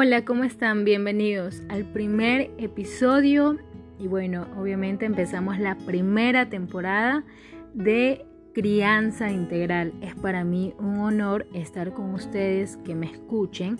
[0.00, 0.84] Hola, ¿cómo están?
[0.84, 3.58] Bienvenidos al primer episodio
[3.98, 7.24] y bueno, obviamente empezamos la primera temporada
[7.74, 8.24] de
[8.54, 9.92] Crianza Integral.
[10.00, 13.76] Es para mí un honor estar con ustedes, que me escuchen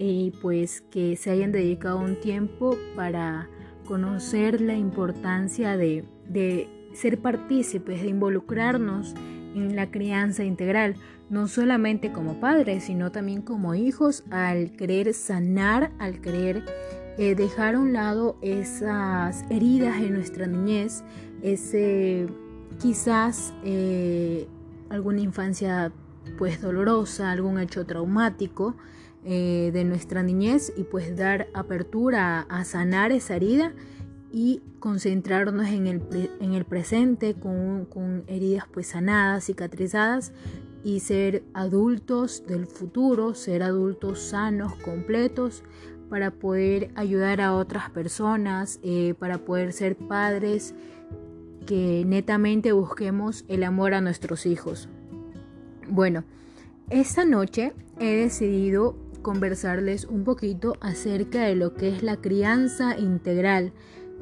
[0.00, 3.48] y pues que se hayan dedicado un tiempo para
[3.84, 9.14] conocer la importancia de, de ser partícipes, de involucrarnos
[9.54, 10.96] en la crianza integral,
[11.30, 16.64] no solamente como padres, sino también como hijos, al querer sanar, al querer
[17.18, 21.04] eh, dejar a un lado esas heridas en nuestra niñez,
[21.42, 22.26] ese
[22.80, 24.46] quizás eh,
[24.88, 25.92] alguna infancia
[26.38, 28.76] pues dolorosa, algún hecho traumático
[29.24, 33.72] eh, de nuestra niñez y pues dar apertura a sanar esa herida
[34.32, 40.32] y concentrarnos en el, en el presente con, con, heridas pues sanadas, cicatrizadas
[40.82, 45.62] y ser adultos del futuro, ser adultos sanos, completos,
[46.08, 50.74] para poder ayudar a otras personas, eh, para poder ser padres
[51.66, 54.88] que netamente busquemos el amor a nuestros hijos.
[55.88, 56.24] Bueno,
[56.90, 63.72] esta noche he decidido conversarles un poquito acerca de lo que es la crianza integral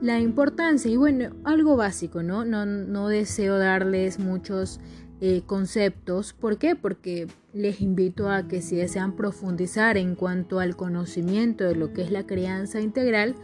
[0.01, 2.45] la importancia y bueno, algo básico, ¿no?
[2.45, 4.81] No, no deseo darles muchos
[5.21, 6.33] eh, conceptos.
[6.33, 6.77] ¿Por qué?
[6.77, 12.03] Porque les invito a que si desean profundizar en cuanto al conocimiento de lo que
[12.03, 13.35] es la crianza integral,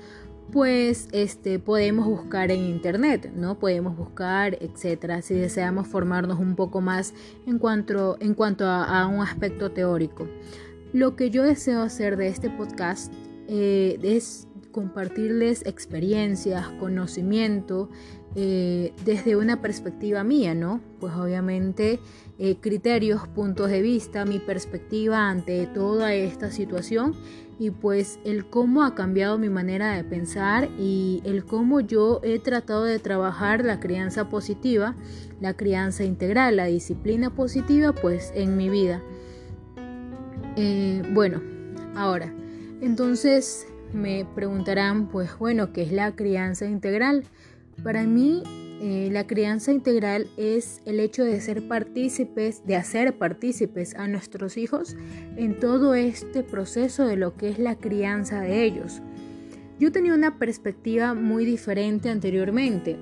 [0.52, 3.58] pues este podemos buscar en internet, ¿no?
[3.58, 7.12] Podemos buscar, etcétera, si deseamos formarnos un poco más
[7.46, 10.26] en cuanto, en cuanto a, un aspecto teórico.
[10.92, 13.12] Lo que yo deseo hacer de este podcast
[13.48, 17.88] eh, es compartirles experiencias, conocimiento
[18.34, 20.82] eh, desde una perspectiva mía, ¿no?
[21.00, 21.98] Pues obviamente
[22.38, 27.14] eh, criterios, puntos de vista, mi perspectiva ante toda esta situación
[27.58, 32.38] y pues el cómo ha cambiado mi manera de pensar y el cómo yo he
[32.38, 34.94] tratado de trabajar la crianza positiva,
[35.40, 39.00] la crianza integral, la disciplina positiva pues en mi vida.
[40.56, 41.40] Eh, bueno,
[41.94, 42.30] ahora,
[42.82, 47.24] entonces me preguntarán, pues bueno, ¿qué es la crianza integral?
[47.82, 48.42] Para mí,
[48.80, 54.56] eh, la crianza integral es el hecho de ser partícipes, de hacer partícipes a nuestros
[54.56, 54.96] hijos
[55.36, 59.00] en todo este proceso de lo que es la crianza de ellos.
[59.78, 62.98] Yo tenía una perspectiva muy diferente anteriormente,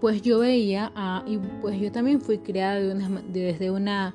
[0.00, 0.92] pues yo veía,
[1.26, 2.80] y pues yo también fui criada
[3.28, 4.14] desde una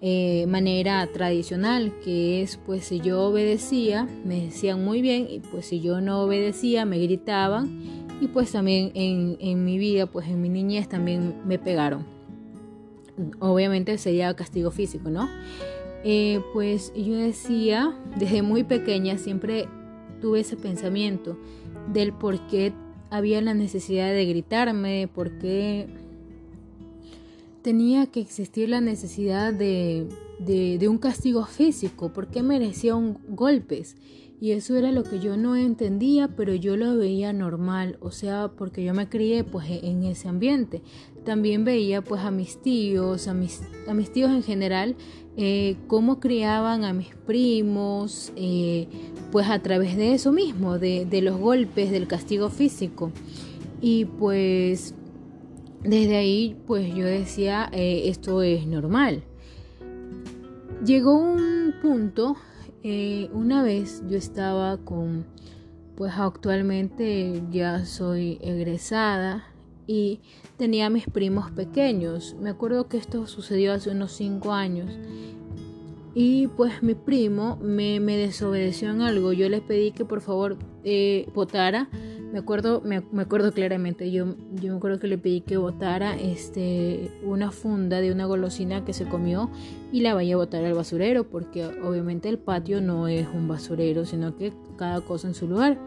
[0.00, 5.66] eh, manera tradicional, que es pues si yo obedecía, me decían muy bien, y pues
[5.66, 7.80] si yo no obedecía, me gritaban,
[8.20, 12.04] y pues también en, en mi vida, pues en mi niñez también me pegaron.
[13.38, 15.28] Obviamente sería castigo físico, ¿no?
[16.04, 19.66] Eh, pues yo decía, desde muy pequeña siempre
[20.20, 21.36] tuve ese pensamiento
[21.92, 22.72] del por qué
[23.10, 25.88] había la necesidad de gritarme, por qué
[27.66, 30.06] tenía que existir la necesidad de,
[30.38, 33.96] de, un castigo físico, por qué merecía un, golpes.
[34.40, 38.52] Y eso era lo que yo no entendía, pero yo lo veía normal, o sea,
[38.56, 40.80] porque yo me crié pues e, en ese ambiente.
[41.24, 43.58] También veía pues a mis tíos, a mis,
[44.12, 44.94] tíos en general,
[45.36, 48.86] eh, cómo criaban a mis primos, eh,
[49.32, 53.10] pues a través de eso mismo, de los golpes, del castigo físico.
[53.80, 54.94] Y pues
[55.82, 59.22] desde ahí pues yo decía, eh, esto es normal.
[60.84, 62.36] Llegó un punto,
[62.82, 65.26] eh, una vez yo estaba con,
[65.96, 69.44] pues actualmente ya soy egresada
[69.86, 70.20] y
[70.56, 72.36] tenía mis primos pequeños.
[72.40, 74.90] Me acuerdo que esto sucedió hace unos 5 años.
[76.14, 79.32] Y pues mi primo me, me, desobedeció en algo.
[79.32, 81.90] Yo le pedí que por favor eh, votara
[82.32, 87.10] me acuerdo, me, acuerdo claramente, yo, yo me acuerdo que le pedí que botara este,
[87.22, 89.50] una funda de una golosina que se comió
[89.92, 94.04] y la vaya a botar al basurero, porque obviamente el patio no es un basurero,
[94.04, 95.78] sino que cada cosa en su lugar.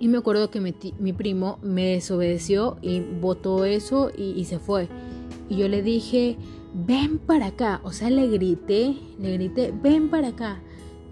[0.00, 4.88] Y me acuerdo que mi, primo me desobedeció y botó eso y, y se fue.
[5.48, 6.36] Y yo le dije,
[6.74, 7.80] ven para acá.
[7.82, 10.60] O sea, le grité, le grité, ven para acá.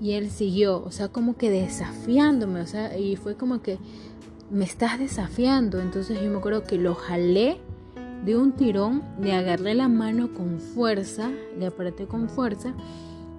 [0.00, 3.78] Y él siguió, o sea, como que desafiándome, o sea, y fue como que
[4.50, 5.80] me estás desafiando.
[5.80, 7.58] Entonces yo me acuerdo que lo jalé
[8.24, 12.74] de un tirón, le agarré la mano con fuerza, le apreté con fuerza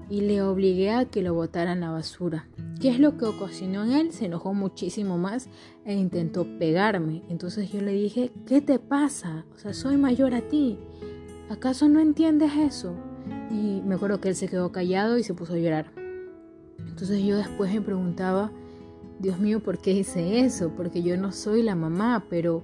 [0.09, 2.48] y le obligué a que lo botara en la basura.
[2.80, 4.12] ¿Qué es lo que ocasionó en él?
[4.13, 5.50] Se enojó muchísimo más
[5.83, 7.24] e intentó pegarme.
[7.27, 9.45] Entonces yo le dije, ¿qué te pasa?
[9.56, 10.77] O sea, soy mayor a ti.
[11.50, 12.94] ¿Acaso no entiendes eso?
[13.50, 16.06] Y me acuerdo que él se quedó callado y se puso a llorar.
[16.88, 18.51] Entonces yo después me preguntaba,
[19.19, 20.72] Dios mío, ¿por qué hice eso?
[20.75, 22.63] Porque yo no soy la mamá, pero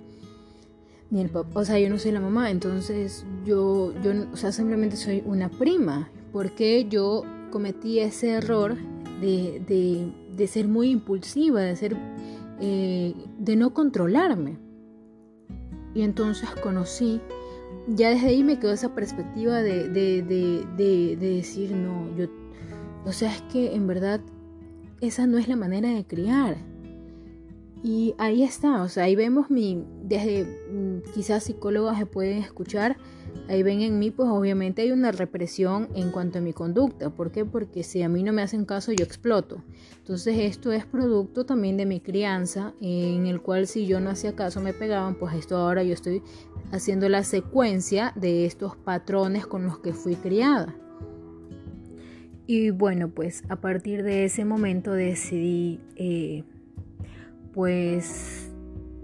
[1.09, 4.51] ni el papá, o sea, yo no soy la mamá, entonces yo, yo, o sea,
[4.51, 6.09] simplemente soy una prima.
[6.31, 8.75] ¿Por qué yo cometí ese error
[9.21, 11.95] de, de, ser muy impulsiva, de ser,
[12.59, 14.57] eh, de no controlarme?
[15.93, 17.21] Y entonces conocí,
[17.87, 22.27] ya desde ahí me quedó esa perspectiva de, de decir, no, yo,
[23.05, 24.21] o sea, es que en verdad
[25.01, 26.57] esa no es la manera de criar.
[27.83, 32.95] Y ahí está, o sea, ahí vemos mi, desde mm, quizás psicólogas se pueden escuchar,
[33.49, 37.09] ahí ven en mí, pues obviamente hay una represión en cuanto a mi conducta.
[37.09, 37.43] ¿Por qué?
[37.43, 39.61] Porque si a mí no me hacen caso, yo exploto.
[39.97, 44.33] Entonces esto es producto también de mi crianza, en el cual si yo no hacía
[44.33, 46.23] caso me pegaban, pues esto ahora yo estoy
[46.71, 50.73] haciendo la secuencia de estos patrones con los que fui criada.
[52.45, 56.43] Y bueno, pues a partir de ese momento decidí eh,
[57.53, 58.51] pues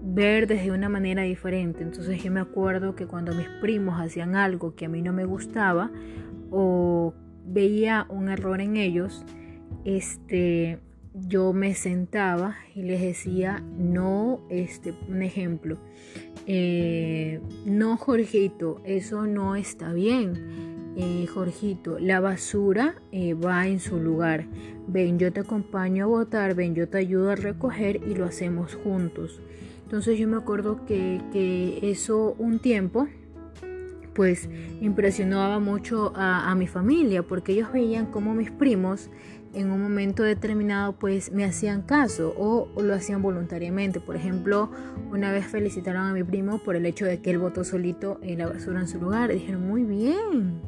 [0.02, 1.82] ver desde una manera diferente.
[1.82, 5.24] Entonces yo me acuerdo que cuando mis primos hacían algo que a mí no me
[5.24, 5.90] gustaba
[6.50, 7.14] o
[7.46, 9.24] veía un error en ellos,
[9.84, 10.78] este
[11.12, 15.78] yo me sentaba y les decía, no, este, un ejemplo,
[16.46, 20.69] eh, no, Jorgito, eso no está bien
[21.00, 24.46] eh, Jorgito, la basura eh, va en su lugar.
[24.86, 28.74] Ven, yo te acompaño a botar, ven, yo te ayudo a recoger y lo hacemos
[28.74, 29.40] juntos.
[29.84, 33.08] Entonces yo me acuerdo que, que eso un tiempo
[34.14, 34.48] pues
[34.80, 39.08] impresionaba mucho a, a, mi familia porque ellos veían como mis primos
[39.54, 44.00] en un momento determinado pues me hacían caso o, lo hacían voluntariamente.
[44.00, 44.70] Por ejemplo,
[45.10, 48.38] una vez felicitaron a mi primo por el hecho de que él votó solito en
[48.38, 49.32] la basura en su lugar.
[49.32, 50.60] dijeron, muy bien,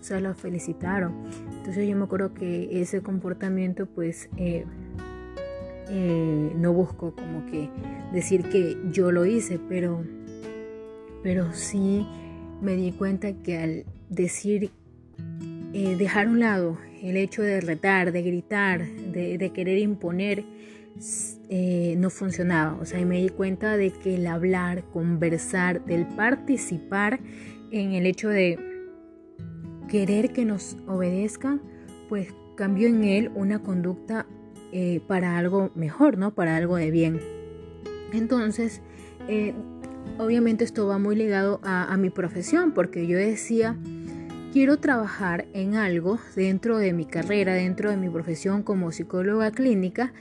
[0.00, 1.12] o sea, lo felicitaron.
[1.56, 4.64] Entonces yo me acuerdo que ese comportamiento pues eh,
[5.90, 7.68] eh, no busco como que
[8.12, 10.04] decir que yo lo hice, pero,
[11.22, 12.06] pero sí
[12.62, 14.70] me di cuenta que al decir,
[15.72, 20.44] eh, dejar a un lado el hecho de retar, de gritar, de, querer imponer,
[21.96, 22.76] no funcionaba.
[22.80, 27.20] O sea, y me di cuenta de que el hablar, conversar, del participar
[27.70, 28.67] en el hecho de
[29.88, 31.60] querer que nos obedezcan,
[32.08, 34.26] pues cambió en él una conducta
[34.72, 36.34] eh, para algo mejor, ¿no?
[36.34, 37.20] Para algo de bien.
[38.12, 38.80] Entonces,
[39.28, 39.54] eh,
[40.18, 43.76] obviamente esto va muy ligado a, a, mi profesión, porque yo decía,
[44.52, 50.12] quiero trabajar en algo dentro de mi carrera, dentro de mi profesión como psicóloga clínica,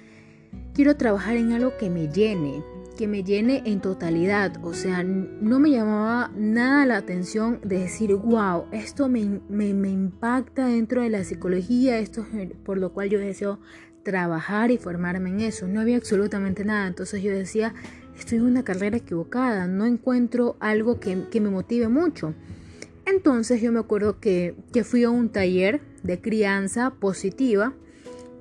[0.74, 2.64] quiero trabajar en algo que me llene,
[2.98, 4.58] que me llene en totalidad.
[4.64, 10.68] O sea, no me llamaba nada la atención de decir, wow, esto me, me, impacta
[10.68, 13.60] dentro de la psicología, esto es por lo cual yo deseo
[14.04, 15.68] trabajar y formarme en eso.
[15.68, 16.88] No había absolutamente nada.
[16.88, 17.74] Entonces yo decía,
[18.18, 22.34] estoy en una carrera equivocada, no encuentro algo que, que me motive mucho.
[23.06, 27.74] Entonces yo me acuerdo que, que fui a un taller de crianza positiva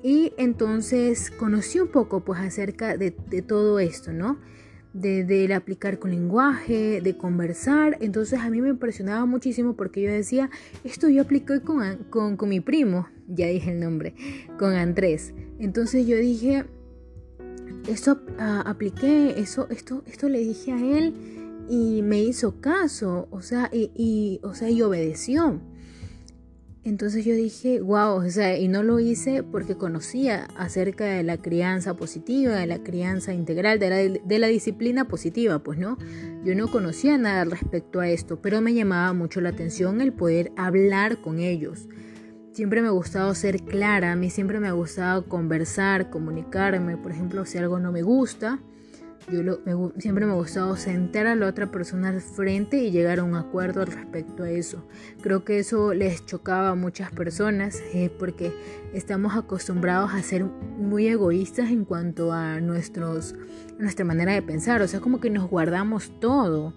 [0.03, 4.39] y entonces conocí un poco pues acerca de, todo esto, ¿no?
[4.93, 7.99] De, aplicar con lenguaje, de conversar.
[8.01, 10.51] Entonces a mí me impresionaba muchísimo porque yo decía,
[10.85, 14.15] esto yo apliqué con, con, mi primo, ya dije el nombre,
[14.59, 15.35] con Andrés.
[15.59, 16.65] Entonces yo dije,
[17.89, 21.15] esto ah, apliqué, eso, esto, esto le dije a él
[21.69, 25.61] y me hizo caso, o sea, y, y, o sea, y obedeció.
[26.87, 31.37] Entonces yo dije, wow, o sea, y no lo hice porque conocía acerca de la
[31.37, 35.99] crianza positiva, de la crianza integral, de la, disciplina positiva, pues no,
[36.45, 40.53] yo no conocía nada respecto a esto, pero me llamaba mucho la atención el poder
[40.57, 41.89] hablar con ellos.
[42.53, 47.11] Siempre me ha gustado ser clara, a mí siempre me ha gustado conversar, comunicarme, por
[47.11, 48.61] ejemplo, si algo no me gusta,
[49.29, 53.25] yo siempre me ha gustado sentar a la otra persona al frente y llegar a
[53.25, 54.87] un acuerdo respecto a eso.
[55.21, 58.53] Creo que eso les chocaba a muchas personas eh, porque
[58.93, 63.35] estamos acostumbrados a ser muy egoístas en cuanto a nuestros,
[63.79, 64.81] nuestra manera de pensar.
[64.83, 66.73] O sea, como que nos guardamos todo.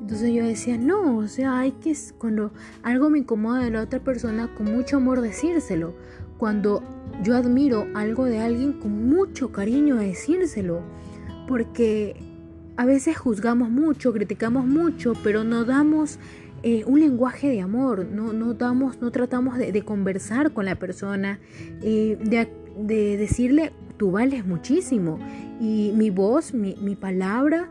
[0.00, 4.00] Entonces yo decía, no, o sea, hay que, cuando algo me incomoda de la otra
[4.00, 5.94] persona, con mucho amor decírselo.
[6.38, 6.82] Cuando
[7.22, 10.82] yo admiro algo de alguien, con mucho cariño decírselo
[11.48, 12.14] porque
[12.76, 16.20] a veces juzgamos mucho, criticamos mucho, pero no damos
[16.62, 21.40] eh, un lenguaje de amor, no, no, damos, no tratamos de, conversar con la persona,
[21.82, 25.18] eh, de, decirle, tú vales muchísimo.
[25.60, 27.70] Y mi voz, mi, palabra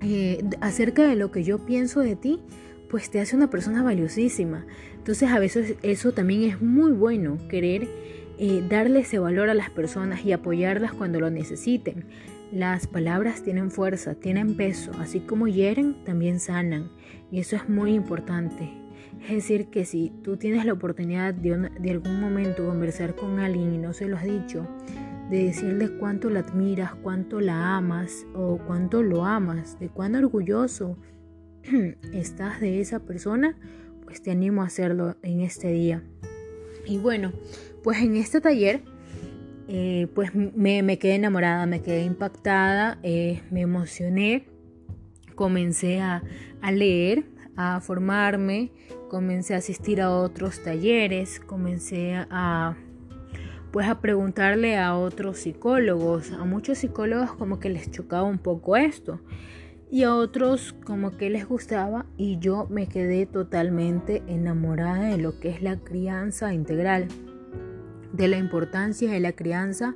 [0.00, 2.40] eh, acerca de lo que yo pienso de ti,
[2.90, 4.66] pues te hace una persona valiosísima.
[4.98, 7.88] Entonces a veces eso también es muy bueno, querer
[8.68, 12.06] darle ese valor a las personas y apoyarlas cuando lo necesiten.
[12.52, 16.90] Las palabras tienen fuerza, tienen peso, así como hieren, también sanan.
[17.30, 18.70] Y eso es muy importante.
[19.22, 23.72] Es decir, que si tú tienes la oportunidad de, de algún momento conversar con alguien
[23.72, 24.68] y no se lo has dicho,
[25.30, 30.98] de decirle cuánto la admiras, cuánto la amas o cuánto lo amas, de cuán orgulloso
[32.12, 33.56] estás de esa persona,
[34.04, 36.02] pues te animo a hacerlo en este día.
[36.84, 37.32] Y bueno,
[37.82, 38.82] pues en este taller,
[39.74, 44.44] eh, pues me, quedé enamorada, me quedé impactada, eh, me emocioné,
[45.34, 46.22] comencé a,
[46.60, 47.24] a leer,
[47.56, 48.70] a formarme,
[49.08, 52.76] comencé a asistir a otros talleres, comencé a
[53.70, 58.76] pues a preguntarle a otros psicólogos, a muchos psicólogos como que les chocaba un poco
[58.76, 59.20] esto
[59.90, 65.40] y a otros como que les gustaba y yo me quedé totalmente enamorada de lo
[65.40, 67.08] que es la crianza integral,
[68.12, 69.94] de la importancia de la crianza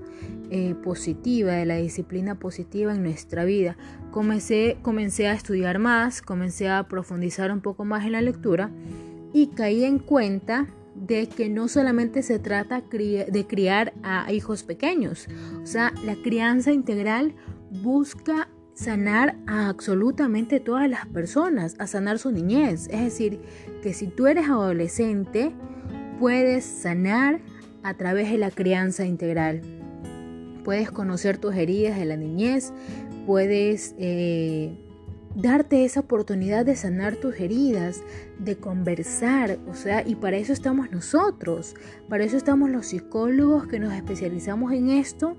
[0.51, 3.77] eh, positiva, de la disciplina positiva en nuestra vida.
[4.11, 8.71] Comencé, comencé a estudiar más, comencé a profundizar un poco más en la lectura
[9.33, 15.29] y caí en cuenta de que no solamente se trata de criar a hijos pequeños,
[15.63, 17.35] o sea, la crianza integral
[17.71, 22.89] busca sanar a absolutamente todas las personas, a sanar su niñez.
[22.91, 23.41] Es decir,
[23.83, 25.53] que si tú eres adolescente,
[26.21, 27.41] puedes sanar
[27.87, 29.63] a través de la crianza integral.
[30.65, 32.73] Puedes conocer tus heridas de la niñez,
[33.27, 34.77] puedes eh,
[35.37, 38.03] darte esa oportunidad de sanar tus heridas,
[38.41, 41.77] de conversar, o sea, y para eso estamos nosotros,
[42.09, 45.37] para eso estamos los psicólogos que nos especializamos en esto,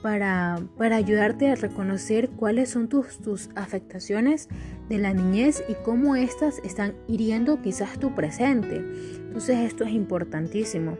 [0.00, 4.48] para, para ayudarte a reconocer cuáles son tus, tus afectaciones
[4.88, 8.76] de la niñez y cómo éstas están hiriendo quizás tu presente.
[8.76, 10.98] Entonces esto es importantísimo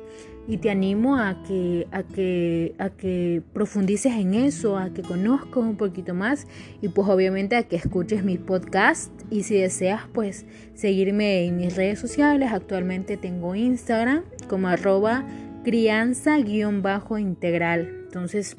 [0.49, 5.59] y te animo a que, a que, a que profundices en eso, a que conozcas
[5.59, 6.47] un poquito más
[6.81, 11.76] y pues obviamente a que escuches mi podcast y si deseas pues seguirme en mis
[11.76, 15.26] redes sociales, actualmente tengo Instagram como arroba
[15.64, 18.05] crianza-integral.
[18.07, 18.57] Entonces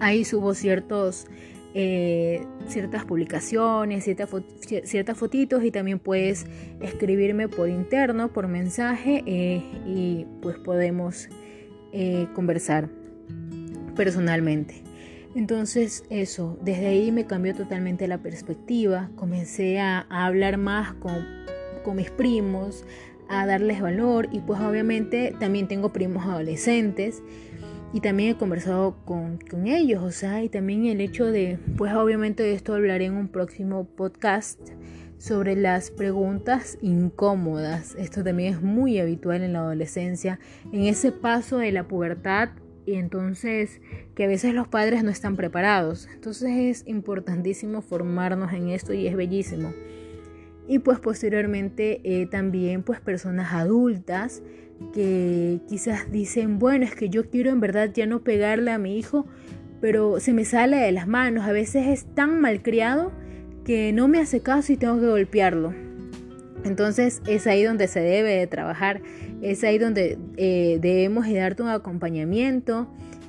[0.00, 1.26] ahí subo ciertos
[1.78, 4.30] eh, ciertas publicaciones, ciertas,
[4.84, 6.46] ciertas fotitos y también puedes
[6.80, 11.28] escribirme por interno, por mensaje eh, y pues podemos
[11.92, 12.88] eh, conversar
[13.94, 14.84] personalmente.
[15.34, 21.26] Entonces eso, desde ahí me cambió totalmente la perspectiva, comencé a, a hablar más con,
[21.84, 22.86] con mis primos,
[23.28, 27.22] a darles valor y pues obviamente también tengo primos adolescentes
[27.92, 31.94] y también he conversado con, con, ellos, o sea, y también el hecho de, pues
[31.94, 34.60] obviamente de esto hablaré en un próximo podcast
[35.18, 37.94] sobre las preguntas incómodas.
[37.98, 40.38] Esto también es muy habitual en la adolescencia,
[40.72, 42.50] en ese paso de la pubertad
[42.84, 43.80] y entonces
[44.14, 46.08] que a veces los padres no están preparados.
[46.12, 49.72] Entonces es importantísimo formarnos en esto y es bellísimo.
[50.68, 54.42] Y pues posteriormente eh, también pues personas adultas
[54.92, 58.98] que quizás dicen, bueno, es que yo quiero en verdad ya no pegarle a mi
[58.98, 59.26] hijo,
[59.80, 63.12] pero se me sale de las manos, a veces es tan malcriado
[63.64, 65.74] que no me hace caso y tengo que golpearlo.
[66.64, 69.00] Entonces es ahí donde se debe de trabajar,
[69.42, 72.88] es ahí donde eh, debemos de darte un acompañamiento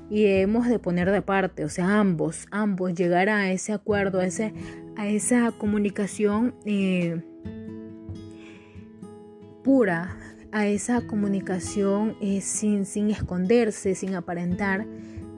[0.09, 4.25] y debemos de poner de parte, o sea, ambos, ambos, llegar a ese acuerdo, a,
[4.25, 4.53] ese,
[4.95, 7.21] a esa comunicación eh,
[9.63, 10.17] pura,
[10.57, 14.87] a esa comunicación eh, sin, sin esconderse, sin aparentar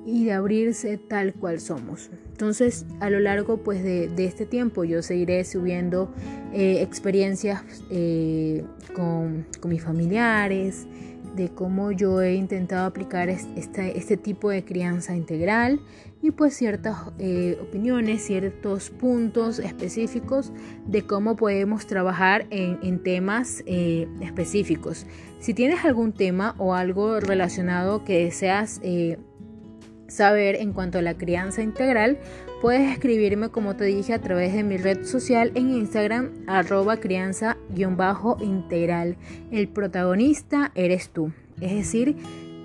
[0.06, 2.10] y de abrirse tal cual somos.
[2.32, 6.14] Entonces, a lo largo pues, de, este tiempo yo seguiré subiendo
[6.54, 8.64] eh, experiencias eh,
[8.96, 10.88] con, con, mis familiares,
[11.36, 15.80] de cómo yo he intentado aplicar este, tipo de crianza integral
[16.22, 20.52] y pues ciertas eh, opiniones, ciertos puntos específicos
[20.86, 25.06] de cómo podemos trabajar en, temas eh, específicos.
[25.40, 29.18] Si tienes algún tema o algo relacionado que deseas eh,
[30.10, 32.18] saber en cuanto a la crianza integral,
[32.62, 39.16] puedes escribirme como te dije a través de mi red social en Instagram arroba crianza-integral.
[39.52, 41.32] El protagonista eres tú.
[41.62, 42.16] Es decir,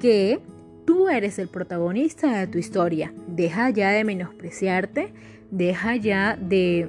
[0.00, 0.40] que
[0.84, 3.12] tú eres el protagonista de tu historia.
[3.26, 5.12] Deja ya de menospreciarte,
[5.50, 6.88] deja ya de,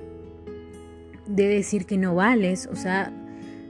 [1.28, 2.68] de decir que no vales.
[2.72, 3.12] O sea,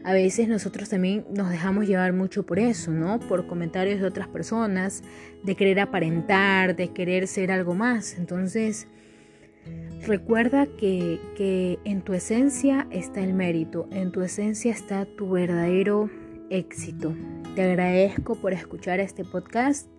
[0.06, 3.20] a veces nosotros también nos dejamos llevar mucho por eso, ¿no?
[3.20, 5.02] Por comentarios de otras personas,
[5.44, 8.16] de querer aparentar, de querer ser algo más.
[8.20, 8.88] Entonces,
[10.06, 16.12] recuerda que, que en tu esencia está el mérito, en tu esencia está tu verdadero
[16.52, 17.16] éxito.
[17.56, 19.90] Te agradezco por escuchar este podcast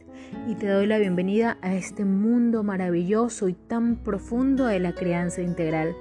[0.46, 5.42] y te doy la bienvenida a este mundo maravilloso y tan profundo de la crianza
[5.42, 5.96] integral.